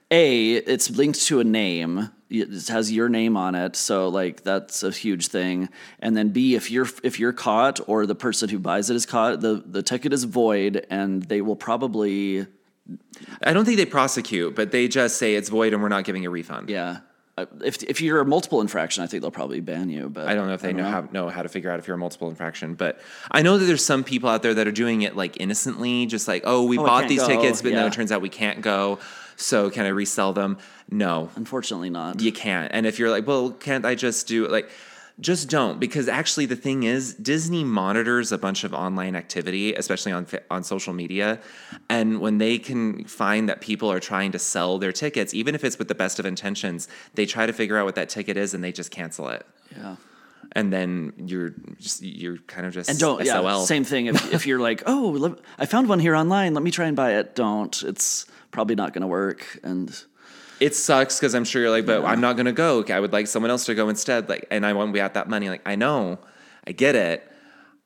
[0.10, 2.10] A, it's linked to a name.
[2.30, 5.70] It has your name on it, so like that's a huge thing.
[6.00, 9.06] And then B, if you're if you're caught or the person who buys it is
[9.06, 12.48] caught, the the ticket is void, and they will probably
[13.44, 16.26] I don't think they prosecute, but they just say it's void and we're not giving
[16.26, 16.70] a refund.
[16.70, 17.00] yeah.
[17.38, 20.10] Uh, If if you're a multiple infraction, I think they'll probably ban you.
[20.10, 21.96] But I don't know if they know, how know how to figure out if you're
[21.96, 23.00] a multiple infraction, but
[23.32, 26.28] I know that there's some people out there that are doing it like innocently, just
[26.28, 27.28] like, oh, we Oh, bought these go.
[27.28, 27.88] tickets, but no, Yeah.
[27.88, 29.00] it turns out we can't go.
[29.36, 30.58] So can I resell them?
[30.90, 32.20] No, Unfortunately, not.
[32.22, 32.72] you can't.
[32.74, 34.70] And if you're like, well, can't I just do like,
[35.20, 40.12] just don't because actually the thing is Disney monitors a bunch of online activity, especially
[40.12, 41.40] on on social media,
[41.90, 45.64] and when they can find that people are trying to sell their tickets, even if
[45.64, 48.54] it's with the best of intentions, they try to figure out what that ticket is
[48.54, 49.96] and they just cancel it Yeah.
[50.52, 53.66] and then you're just you're kind of just And don't, yeah, SOL.
[53.66, 54.06] same thing.
[54.06, 57.14] If, if you're like, oh, I found one here online, let me try and buy
[57.20, 57.36] it.
[57.36, 57.82] Don't.
[57.84, 59.60] It's probably not going to work.
[59.64, 59.90] And
[60.60, 62.84] It sucks because I'm sure you're like, but I'm not gonna go.
[62.90, 64.28] I would like someone else to go instead.
[64.30, 65.50] Like, and I won't be at that money.
[65.50, 66.20] Like, I know,
[66.66, 67.30] I get it,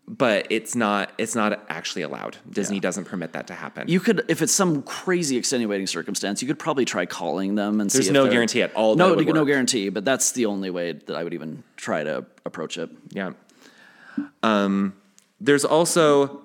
[0.08, 1.12] but it's not.
[1.18, 2.38] It's not actually allowed.
[2.50, 2.82] Disney Yeah.
[2.82, 3.88] doesn't permit that to happen.
[3.88, 7.90] you could, if it's some crazy extenuating circumstance, you could probably try calling them and
[7.90, 9.48] There's no guarantee at all No, no work.
[9.48, 9.90] guarantee.
[9.90, 12.90] But that's the only way that I would even try to approach it.
[13.12, 13.32] Yeah.
[14.44, 14.94] Um,
[15.40, 16.42] there's also,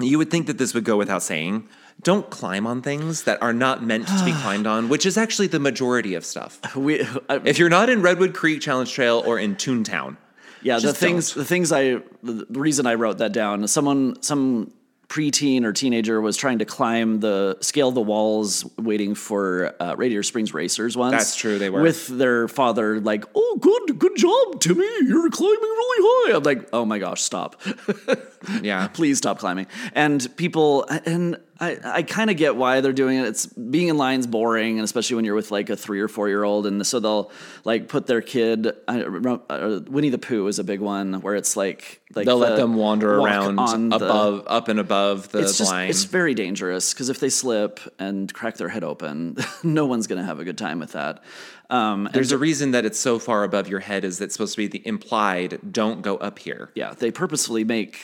[0.00, 1.68] you would think that this would go without saying.
[2.06, 5.48] Don't climb on things that are not meant to be climbed on, which is actually
[5.48, 6.60] the majority of stuff.
[6.76, 10.16] We, I, If you're not in Redwood Creek Challenge Trail or in Toontown,
[10.62, 11.42] yeah, the things, don't.
[11.42, 13.66] the things I, the reason I wrote that down.
[13.66, 14.72] Someone, some
[15.08, 20.22] preteen or teenager was trying to climb the scale the walls, waiting for uh, Radiator
[20.22, 21.12] Springs Racers once.
[21.12, 21.80] That's true, they were.
[21.82, 23.00] with their father.
[23.00, 24.86] Like, oh, good, good job, Timmy.
[25.02, 26.36] You're climbing really high.
[26.36, 27.60] I'm like, oh my gosh, stop.
[28.62, 29.66] yeah, please stop climbing.
[29.92, 33.26] And people, and I, I kind of get why they're doing it.
[33.26, 36.28] It's being in line's boring, and especially when you're with like a three or four
[36.28, 37.30] year old, and so they'll
[37.64, 38.72] like put their kid.
[38.86, 42.36] I, remember, uh, Winnie the Pooh is a big one where it's like like they'll
[42.36, 45.88] let them wander around on the- above, up and above the it's just line.
[45.88, 50.24] it's very dangerous because if they slip and crack their head open, no one's gonna
[50.24, 51.22] have a good time with that.
[51.70, 54.04] Um, There's a reason that it's so far above your head.
[54.04, 55.58] Is that supposed to be the implied?
[55.72, 56.70] Don't go up here.
[56.74, 57.98] yeah, they purposefully make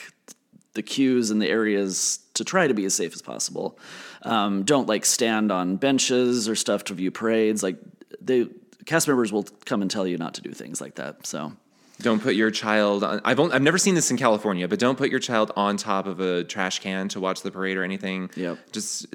[0.73, 3.77] the queues and the areas to try to be as safe as possible.
[4.23, 7.61] Um, don't like stand on benches or stuff to view parades.
[7.61, 7.77] Like
[8.19, 8.47] they
[8.85, 11.27] cast members will come and tell you not to do things like that.
[11.27, 11.53] So
[11.99, 13.21] Don't put your child on.
[13.23, 16.07] I've only, I've never seen this in California, but don't put your child on top
[16.07, 18.29] of a trash can to watch the parade or anything.
[18.35, 18.71] Yep.
[18.71, 19.05] Just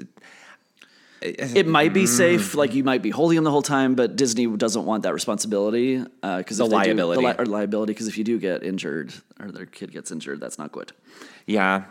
[1.21, 4.47] it might be safe, like you might be holding them the whole time, but Disney
[4.47, 7.21] doesn't want that responsibility because The liability.
[7.21, 7.93] the li- or liability.
[7.93, 10.91] Because if you do get injured or their kid gets injured, that's not good.
[11.45, 11.85] yeah.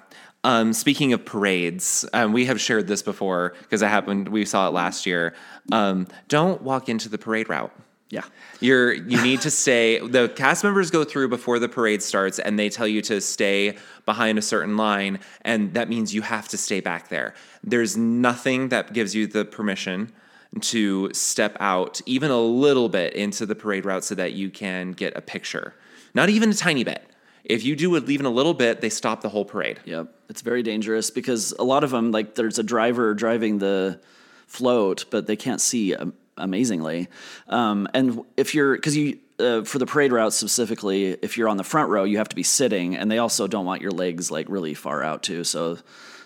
[0.44, 4.28] Um, speaking of parades, um, we have shared this before because it happened.
[4.28, 5.34] We saw it last year.
[5.72, 7.72] Um, don't walk into the parade route.
[8.10, 8.24] Yeah.
[8.60, 9.98] You're you need to stay.
[9.98, 13.76] The cast members go through before the parade starts, and they tell you to stay
[14.06, 17.34] behind a certain line, and that means you have to stay back there.
[17.62, 20.12] There's nothing that gives you the permission
[20.60, 24.92] to step out even a little bit into the parade route so that you can
[24.92, 25.74] get a picture.
[26.14, 27.04] Not even a tiny bit.
[27.44, 29.80] If you do it even a little bit, they stop the whole parade.
[29.84, 34.00] Yep, it's very dangerous because a lot of them, like there's a driver driving the
[34.46, 37.08] float, but they can't see um, amazingly.
[37.48, 41.56] Um, and if you're, because you, uh, for the parade route specifically, if you're on
[41.56, 44.30] the front row, you have to be sitting, and they also don't want your legs
[44.30, 45.44] like really far out too.
[45.44, 45.78] So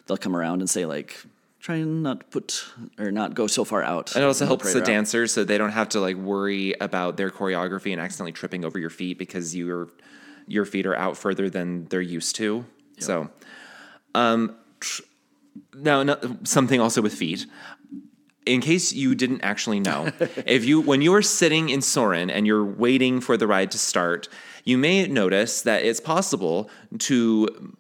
[0.07, 1.17] they'll come around and say like,
[1.63, 2.65] try and not put
[2.99, 4.15] or not go so far out.
[4.15, 4.87] And it also helps the route.
[4.87, 8.79] dancers so they don't have to like worry about their choreography and accidentally tripping over
[8.79, 9.89] your feet because your
[10.49, 12.65] your feet are out further than they're used to.
[12.99, 13.31] So,
[14.15, 15.03] um, tr-
[15.75, 17.47] now no, something also with feet.
[18.45, 20.11] In case you didn't actually know,
[20.47, 23.79] if you when you are sitting in Soarin' and you're waiting for the ride to
[23.79, 24.29] start,
[24.65, 27.75] you may notice that it's possible to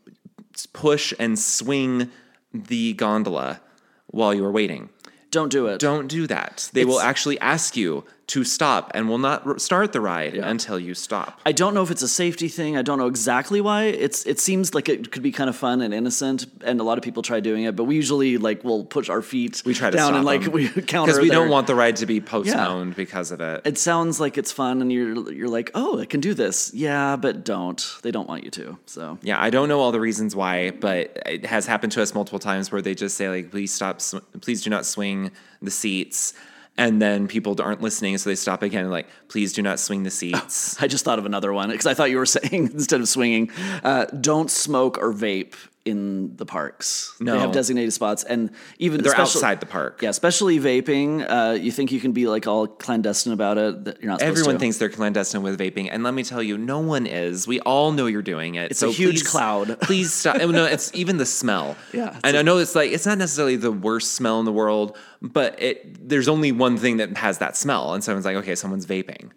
[0.72, 2.11] push and swing
[2.53, 3.61] the gondola
[4.07, 4.90] while you are waiting.
[5.31, 5.81] Don't do it.
[5.81, 6.70] Don't do that.
[6.75, 10.94] They will actually ask you to stop and will not start the ride until you
[10.94, 11.40] stop.
[11.44, 12.76] I don't know if it's a safety thing.
[12.76, 13.85] I don't know exactly why.
[13.85, 16.98] It's it seems like it could be kind of fun and innocent, and a lot
[16.98, 17.76] of people try doing it.
[17.76, 20.52] But we usually like will push our feet We try to down and like them.
[20.52, 23.62] we counter because we don't want the ride to be postponed because of it.
[23.64, 26.72] It sounds like it's fun, and you're you're like, oh, I can do this.
[26.72, 27.85] Yeah, but don't.
[28.02, 28.78] They don't want you to.
[28.87, 32.14] So Yeah, I don't know all the reasons why, but it has happened to us
[32.14, 35.70] multiple times where they just say like, "Please stop, sw- please do not swing the
[35.70, 36.35] seats,"
[36.78, 40.02] and then people aren't listening, so they stop again and like, "Please do not swing
[40.02, 43.00] the seats." I just thought of another one because I thought you were saying instead
[43.00, 43.50] of swinging,
[43.85, 45.54] uh, don't smoke or vape
[45.85, 47.12] in the parks.
[47.18, 47.33] No.
[47.33, 50.01] they have designated spots, and even They're especially- outside the park.
[50.01, 51.27] Yeah, especially vaping.
[51.29, 53.85] Uh, you think you can be like all clandestine about it?
[53.85, 54.21] That you're not.
[54.21, 54.59] supposed Everyone to.
[54.61, 57.49] thinks they're clandestine with vaping, and let me tell you, no one is.
[57.49, 58.71] We all know you're doing it.
[58.71, 59.81] It's so a huge please- cloud.
[59.83, 60.37] Please stop.
[60.37, 61.77] No, it's even the smell.
[61.92, 64.53] Yeah, and a- I know it's like it's not necessarily the worst smell in the
[64.53, 68.55] world, but it there's only one thing that has that smell, and someone's like, okay,
[68.55, 69.31] someone's vaping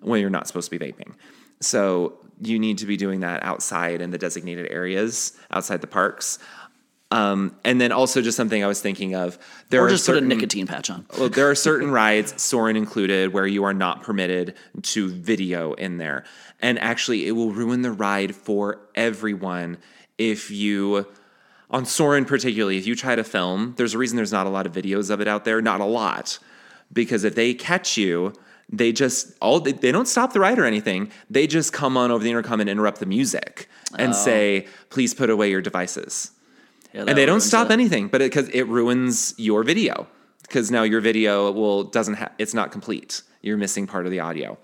[0.00, 1.12] when you're not supposed to be vaping.
[1.64, 6.38] So you need to be doing that outside in the designated areas, outside the parks.
[7.10, 9.38] Um, and then also just something I was thinking of.
[9.70, 11.06] There or are just put a nicotine patch on.
[11.16, 15.98] well, there are certain rides, Soarin' included, where you are not permitted to video in
[15.98, 16.24] there.
[16.60, 19.78] And actually, it will ruin the ride for everyone
[20.18, 21.06] if you,
[21.70, 24.66] on Soarin' particularly, if you try to film, there's a reason there's not a lot
[24.66, 25.62] of videos of it out there.
[25.62, 26.38] Not a lot.
[26.92, 28.32] Because if they catch you,
[28.70, 31.10] they just all they, they don't stop the ride or anything.
[31.30, 34.16] They just come on over the intercom and interrupt the music and oh.
[34.16, 36.30] say, "Please put away your devices."
[36.92, 37.72] Yeah, and they don't stop it.
[37.72, 40.06] anything but it because it, ruins your video
[40.42, 44.20] because now your video will doesn't ha- it's not complete you're missing part of the
[44.20, 44.56] audio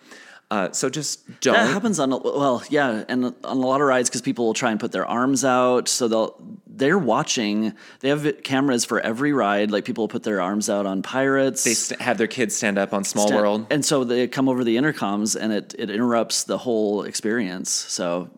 [0.50, 3.86] uh, so just don't That happens on a- well, yeah, and on a lot of
[3.86, 6.34] rides because people will try and put their arms out, so they'll
[6.66, 7.74] they're watching.
[8.00, 9.70] They have cameras for every ride.
[9.70, 11.62] Like people put their arms out on Pirates.
[11.64, 14.48] they st- have their kids stand up on small Sta- world and so they come
[14.48, 17.70] over the intercoms, and it it interrupts the whole experience.
[17.70, 18.30] So.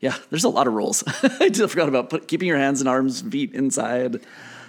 [0.00, 1.02] Yeah, there's a lot of rules.
[1.40, 4.20] I just forgot about put, keeping your hands and arms, feet inside.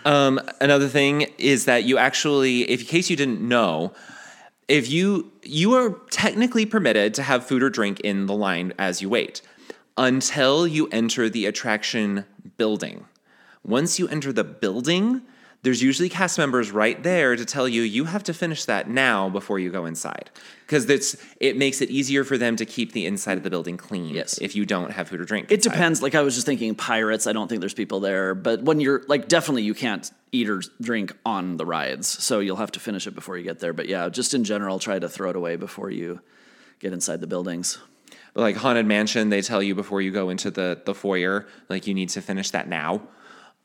[0.06, 3.92] Um, another thing is that you actually, if in case you didn't know,
[4.68, 9.02] if you you are technically permitted to have food or drink in the line as
[9.02, 9.42] you wait
[9.98, 12.26] until you enter the attraction
[12.58, 13.06] building.
[13.64, 15.22] Once you enter the building,
[15.66, 19.30] there's usually cast members right there to tell you you have to finish that now
[19.30, 20.30] before you go inside
[20.66, 23.76] because it's it makes it easier for them to keep the inside of the building
[23.76, 24.38] clean Yes.
[24.42, 25.72] if you don't have food or drink It inside.
[25.72, 26.02] depends.
[26.02, 27.28] Like I was just thinking, pirates.
[27.28, 30.62] I don't think there's people there, but when you're like, definitely you can't eat or
[30.82, 33.74] drink on the rides, so you'll have to finish it before you get there.
[33.74, 36.20] But yeah, just in general, try to throw it away before you
[36.80, 37.78] get inside the buildings.
[38.36, 41.94] like haunted mansion they tell you before you go into the the foyer like you
[41.94, 43.02] need to finish that now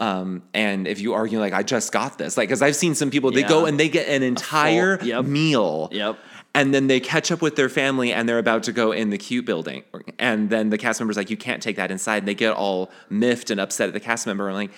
[0.01, 3.11] um, and if you argue like i just got this like because i've seen some
[3.11, 5.25] people they go and they get an entire yep.
[5.25, 6.19] meal Yep.
[6.55, 9.19] and then they catch up with their family and they're about to go in the
[9.19, 9.85] cute building
[10.19, 12.91] and then the cast member's like you can't take that inside and they get all
[13.09, 14.71] miffed and upset at the cast member and like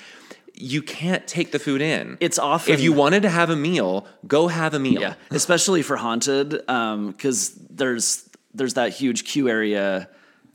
[0.55, 4.07] you can't take the food in It's often if you wanted to have a meal
[4.27, 10.09] go have a meal yeah, especially for haunted, because there's there's that huge queue area.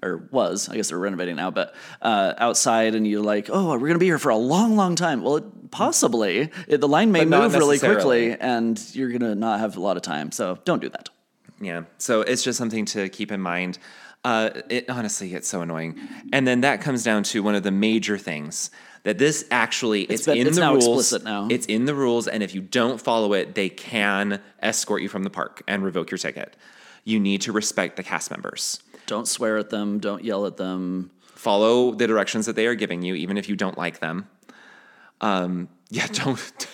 [0.07, 3.87] Or was I guess they're renovating now, but uh, outside, and you're like, oh, we're
[3.87, 5.21] gonna be here for a long, long time.
[5.21, 9.59] Well, it, possibly it, the line may But move really quickly, and you're gonna not
[9.59, 10.31] have a lot of time.
[10.31, 11.09] So don't do that.
[11.59, 11.83] Yeah.
[11.97, 13.79] So it's just something to keep in mind.
[14.23, 15.97] Uh, it honestly gets so annoying.
[16.33, 18.71] And then that comes down to one of the major things
[19.03, 20.83] that this actually it's, been- in it's the rules.
[20.83, 21.47] explicit now.
[21.49, 25.23] It's in the rules, and if you don't follow it, they can escort you from
[25.23, 26.55] the park and revoke your ticket.
[27.05, 28.81] You need to respect the cast members.
[29.07, 29.99] Don't swear at them.
[29.99, 31.09] Don't yell at them.
[31.33, 34.27] Follow the directions that they are giving you, even if you don't like them.
[35.21, 36.67] Um, yeah, don't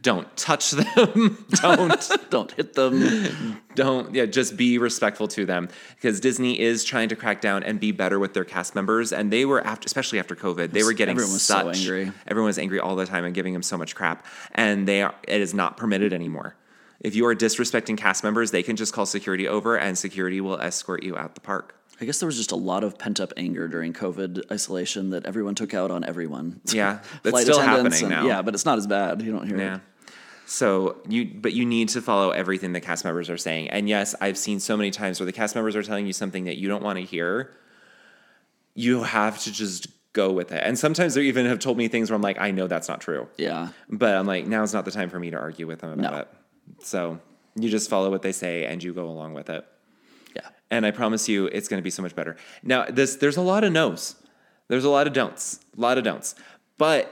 [0.00, 1.44] don't touch them.
[1.50, 3.60] don't Don't hit them.
[3.74, 7.78] don't yeah just be respectful to them because disney is trying to crack down and
[7.78, 10.92] be better with their cast members and they were after especially after covid they were
[10.94, 12.10] getting Everyone was so angry.
[12.26, 15.14] everyone was angry all the time and giving them so much crap and they are
[15.28, 16.56] it is not permitted anymore
[17.04, 20.58] if you are disrespecting cast members they can just call security over and security will
[20.60, 23.32] escort you out the park I guess there was just a lot of pent up
[23.36, 26.60] anger during COVID isolation that everyone took out on everyone.
[26.66, 28.26] Yeah, that's still happening and- now.
[28.26, 29.22] Yeah, but it's not as bad.
[29.22, 29.60] You don't hear it.
[29.60, 29.74] Yeah.
[29.76, 29.80] it.
[30.46, 33.70] So you, but you need to follow everything the cast members are saying.
[33.70, 36.46] And yes, I've seen so many times where the cast members are telling you something
[36.46, 37.54] that you don't want to hear.
[38.74, 40.62] You have to just go with it.
[40.64, 43.00] And sometimes they even have told me things where I'm like, I know that's not
[43.02, 43.28] true.
[43.36, 43.68] Yeah.
[43.88, 46.18] But I'm like, now's not the time for me to argue with them about No.
[46.18, 46.28] it.
[46.80, 47.20] So
[47.56, 49.64] you just follow what they say and you go along with it.
[50.34, 50.48] Yeah.
[50.70, 52.36] And I promise you, it's going to be so much better.
[52.62, 54.16] Now, this there's a lot of no's,
[54.68, 56.34] there's a lot of don'ts, a lot of don'ts.
[56.78, 57.10] But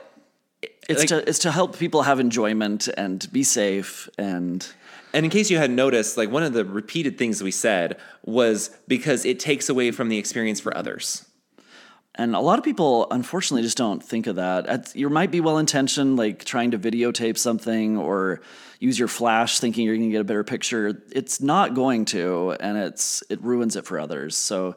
[0.88, 4.67] It's like- to it's to help people have enjoyment and be safe and
[5.15, 8.71] And in case you hadn't noticed, like one of the repeated things we said was
[8.88, 11.27] because it takes away from the experience for others.
[12.14, 14.94] And a lot of people, unfortunately, just don't think of that.
[14.94, 18.42] You might be well intentioned, like trying to videotape something or
[18.81, 21.03] use your flash, thinking you're going to get a better picture.
[21.11, 24.37] It's not going to, and it's it ruins it for others.
[24.37, 24.77] So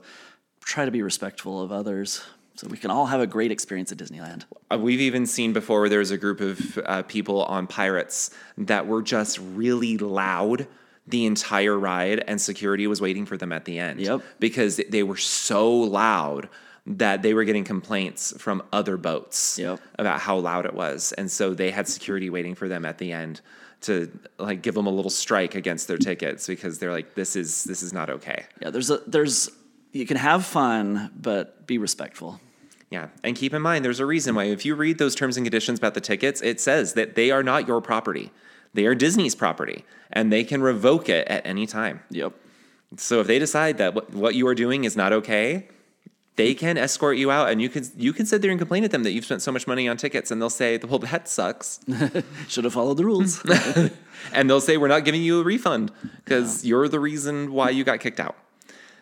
[0.64, 2.24] try to be respectful of others,
[2.56, 4.44] so we can all have a great experience at Disneyland.
[4.72, 8.32] Uh, We've even seen before where there was a group of uh, people on Pirates
[8.58, 10.68] that were just really loud
[11.06, 14.00] the entire ride, and security was waiting for them at the end.
[14.00, 14.22] Yep.
[14.40, 16.48] Because they were so loud
[16.88, 19.80] that they were getting complaints from other boats Yep.
[19.98, 21.14] about how loud it was.
[21.14, 23.42] And so they had security waiting for them at the end
[23.82, 27.64] to like give them a little strike against their tickets because they're like this is
[27.66, 28.46] this is not okay.
[28.62, 29.50] Yeah, there's a there's
[29.92, 32.40] you can have fun, but be respectful.
[32.92, 35.46] Yeah, and keep in mind, there's a reason why if you read those terms and
[35.46, 38.32] conditions about the tickets, it says that they are not your property.
[38.74, 42.02] They are Disney's property, and they can revoke it at any time.
[42.12, 42.34] Yep.
[42.98, 45.68] So if they decide that what, what you are doing is not okay,
[46.36, 48.92] they can escort you out, and you can you can sit there and complain at
[48.92, 51.80] them that you've spent so much money on tickets, and they'll say, "Well, that sucks,"
[52.48, 53.44] Should have followed the rules.
[54.34, 55.92] and they'll say, "We're not giving you a refund
[56.24, 58.36] because you're the reason why you got kicked out."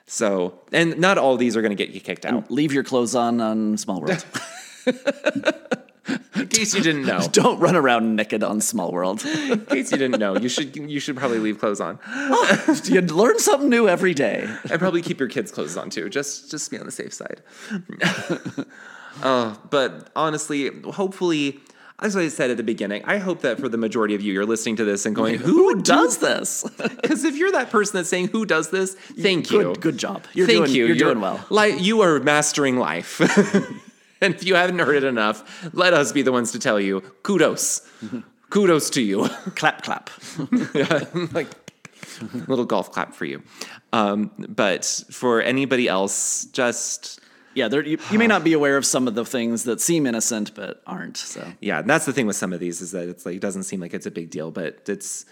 [0.05, 2.51] So, and not all these are going to get you kicked out.
[2.51, 4.25] Leave your clothes on on Small World.
[6.35, 9.23] In case you didn't know, Don't run around naked on Small World.
[9.25, 11.99] in case you didn't know, you should you should probably leave clothes on.
[12.85, 14.47] you learn something new every day.
[14.69, 16.09] and probably keep your kids' clothes on too.
[16.09, 17.41] Just just be on the safe side.
[19.23, 21.61] uh, but honestly, hopefully,
[21.99, 24.45] as I said at the beginning, I hope that for the majority of you, you're
[24.45, 26.65] listening to this and going, "Who Who does this?
[27.01, 29.63] Because if you're that person that's saying, "Who does this?" Thank you.
[29.63, 30.25] Good, good job.
[30.33, 30.85] You're Thank doing, you.
[30.87, 31.45] You're, doing well.
[31.49, 33.21] Like you are mastering life.
[34.25, 37.01] and if you haven't heard it enough, let us be the ones to tell you,
[37.23, 37.88] kudos.
[38.49, 39.27] kudos to you.
[39.55, 40.09] Clap, clap.
[41.33, 41.47] like
[42.47, 43.41] little golf clap for you.
[43.91, 47.19] Um, but for anybody else, just
[47.55, 50.05] Yeah, there, you, you may not be aware of some of the things that seem
[50.05, 51.17] innocent but aren't.
[51.17, 53.63] So yeah, that's the thing with some of these is that it's like it doesn't
[53.63, 55.25] seem like it's a big deal, but it's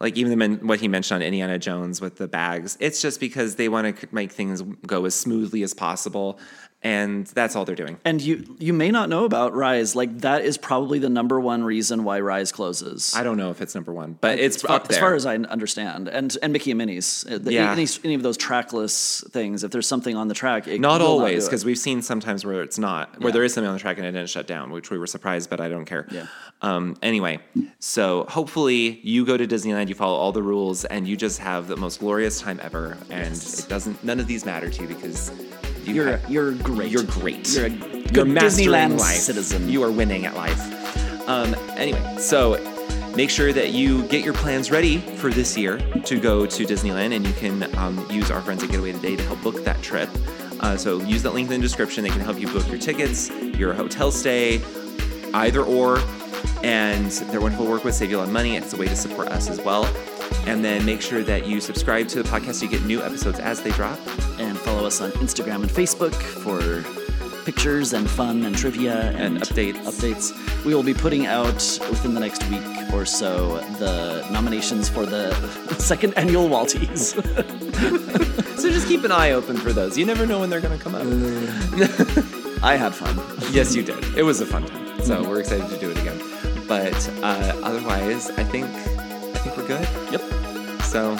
[0.00, 2.76] like even the men, what he mentioned on Indiana Jones with the bags.
[2.80, 6.38] It's just because they want to make things go as smoothly as possible,
[6.84, 7.98] and that's all they're doing.
[8.04, 9.96] And you you may not know about Rise.
[9.96, 13.14] Like that is probably the number one reason why Rise closes.
[13.16, 14.96] I don't know if it's number one, but it's as far, up there.
[14.98, 17.24] as far as I understand, and and Mickey and Minnie's.
[17.28, 17.72] Uh, the- Yeah.
[17.72, 21.46] Any, any of those trackless things, if there's something on the track, it not always,
[21.46, 23.32] because we've seen sometimes where it's not, where Yeah.
[23.32, 25.48] there is something on the track and it didn't shut down, which we were surprised,
[25.48, 26.06] but I don't care.
[26.10, 26.26] Yeah.
[26.60, 27.38] Um, anyway,
[27.78, 31.66] so hopefully you go to Disneyland, you follow all the rules, and you just have
[31.68, 32.96] the most glorious time ever.
[33.10, 35.30] And it doesn't, none of these matter to you because
[35.86, 36.90] you you're have- you're great.
[36.90, 37.48] You're great.
[37.54, 39.16] You're a You're Disneyland life.
[39.18, 39.68] citizen.
[39.68, 40.60] You are winning at life.
[41.28, 42.58] Um, anyway, so
[43.16, 47.14] make sure that you get your plans ready for this year to go to Disneyland,
[47.14, 49.80] and you can um, use our friends at Get Away Today to help book that
[49.82, 50.08] trip.
[50.60, 52.04] Uh, so use that link in the description.
[52.04, 54.62] They can help you book your tickets, your hotel stay,
[55.34, 55.98] either or.
[56.62, 58.56] And they're wonderful work with, save you a lot of money.
[58.56, 59.84] It's a way to support us as well.
[60.46, 63.38] And then make sure that you subscribe to the podcast so you get new episodes
[63.38, 63.98] as they drop.
[64.84, 66.60] Follow us on Instagram and Facebook for
[67.44, 69.78] pictures and fun and trivia and, And updates.
[69.86, 70.64] Updates.
[70.64, 71.54] We will be putting out
[71.88, 72.62] within the next week
[72.92, 75.32] or so the nominations for the
[75.78, 77.14] second annual Walties.
[78.64, 79.98] So just keep an eye open for those.
[79.98, 81.02] You never know when they're going to come out.
[82.62, 83.14] I had fun.
[83.52, 84.02] Yes, you did.
[84.16, 85.02] It was a fun time.
[85.02, 86.18] So we're excited to do it again.
[86.66, 89.86] But uh, otherwise, I think I think we're good.
[90.12, 90.82] Yep.
[90.84, 91.18] So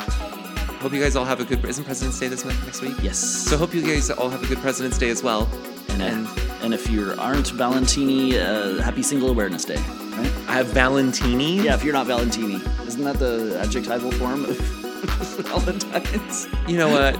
[0.84, 1.64] hope you guys all have a good.
[1.64, 2.94] Isn't President's Day this next week?
[3.02, 3.18] Yes.
[3.18, 5.48] So hope you guys all have a good President's Day as well.
[5.88, 6.28] and, and
[6.62, 9.76] And if you aren't Valentini, uh, happy Single Awareness Day,
[10.18, 10.30] right?
[10.46, 11.62] I have Valentini.
[11.64, 12.60] Yeah, if you're not Valentini.
[12.86, 14.58] Isn't that the adjectival form of
[15.48, 16.48] Valentine's?
[16.68, 17.14] You know what?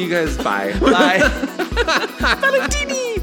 [0.00, 0.72] you guys, bye.
[0.80, 1.18] Bye.
[2.40, 3.21] Valentini!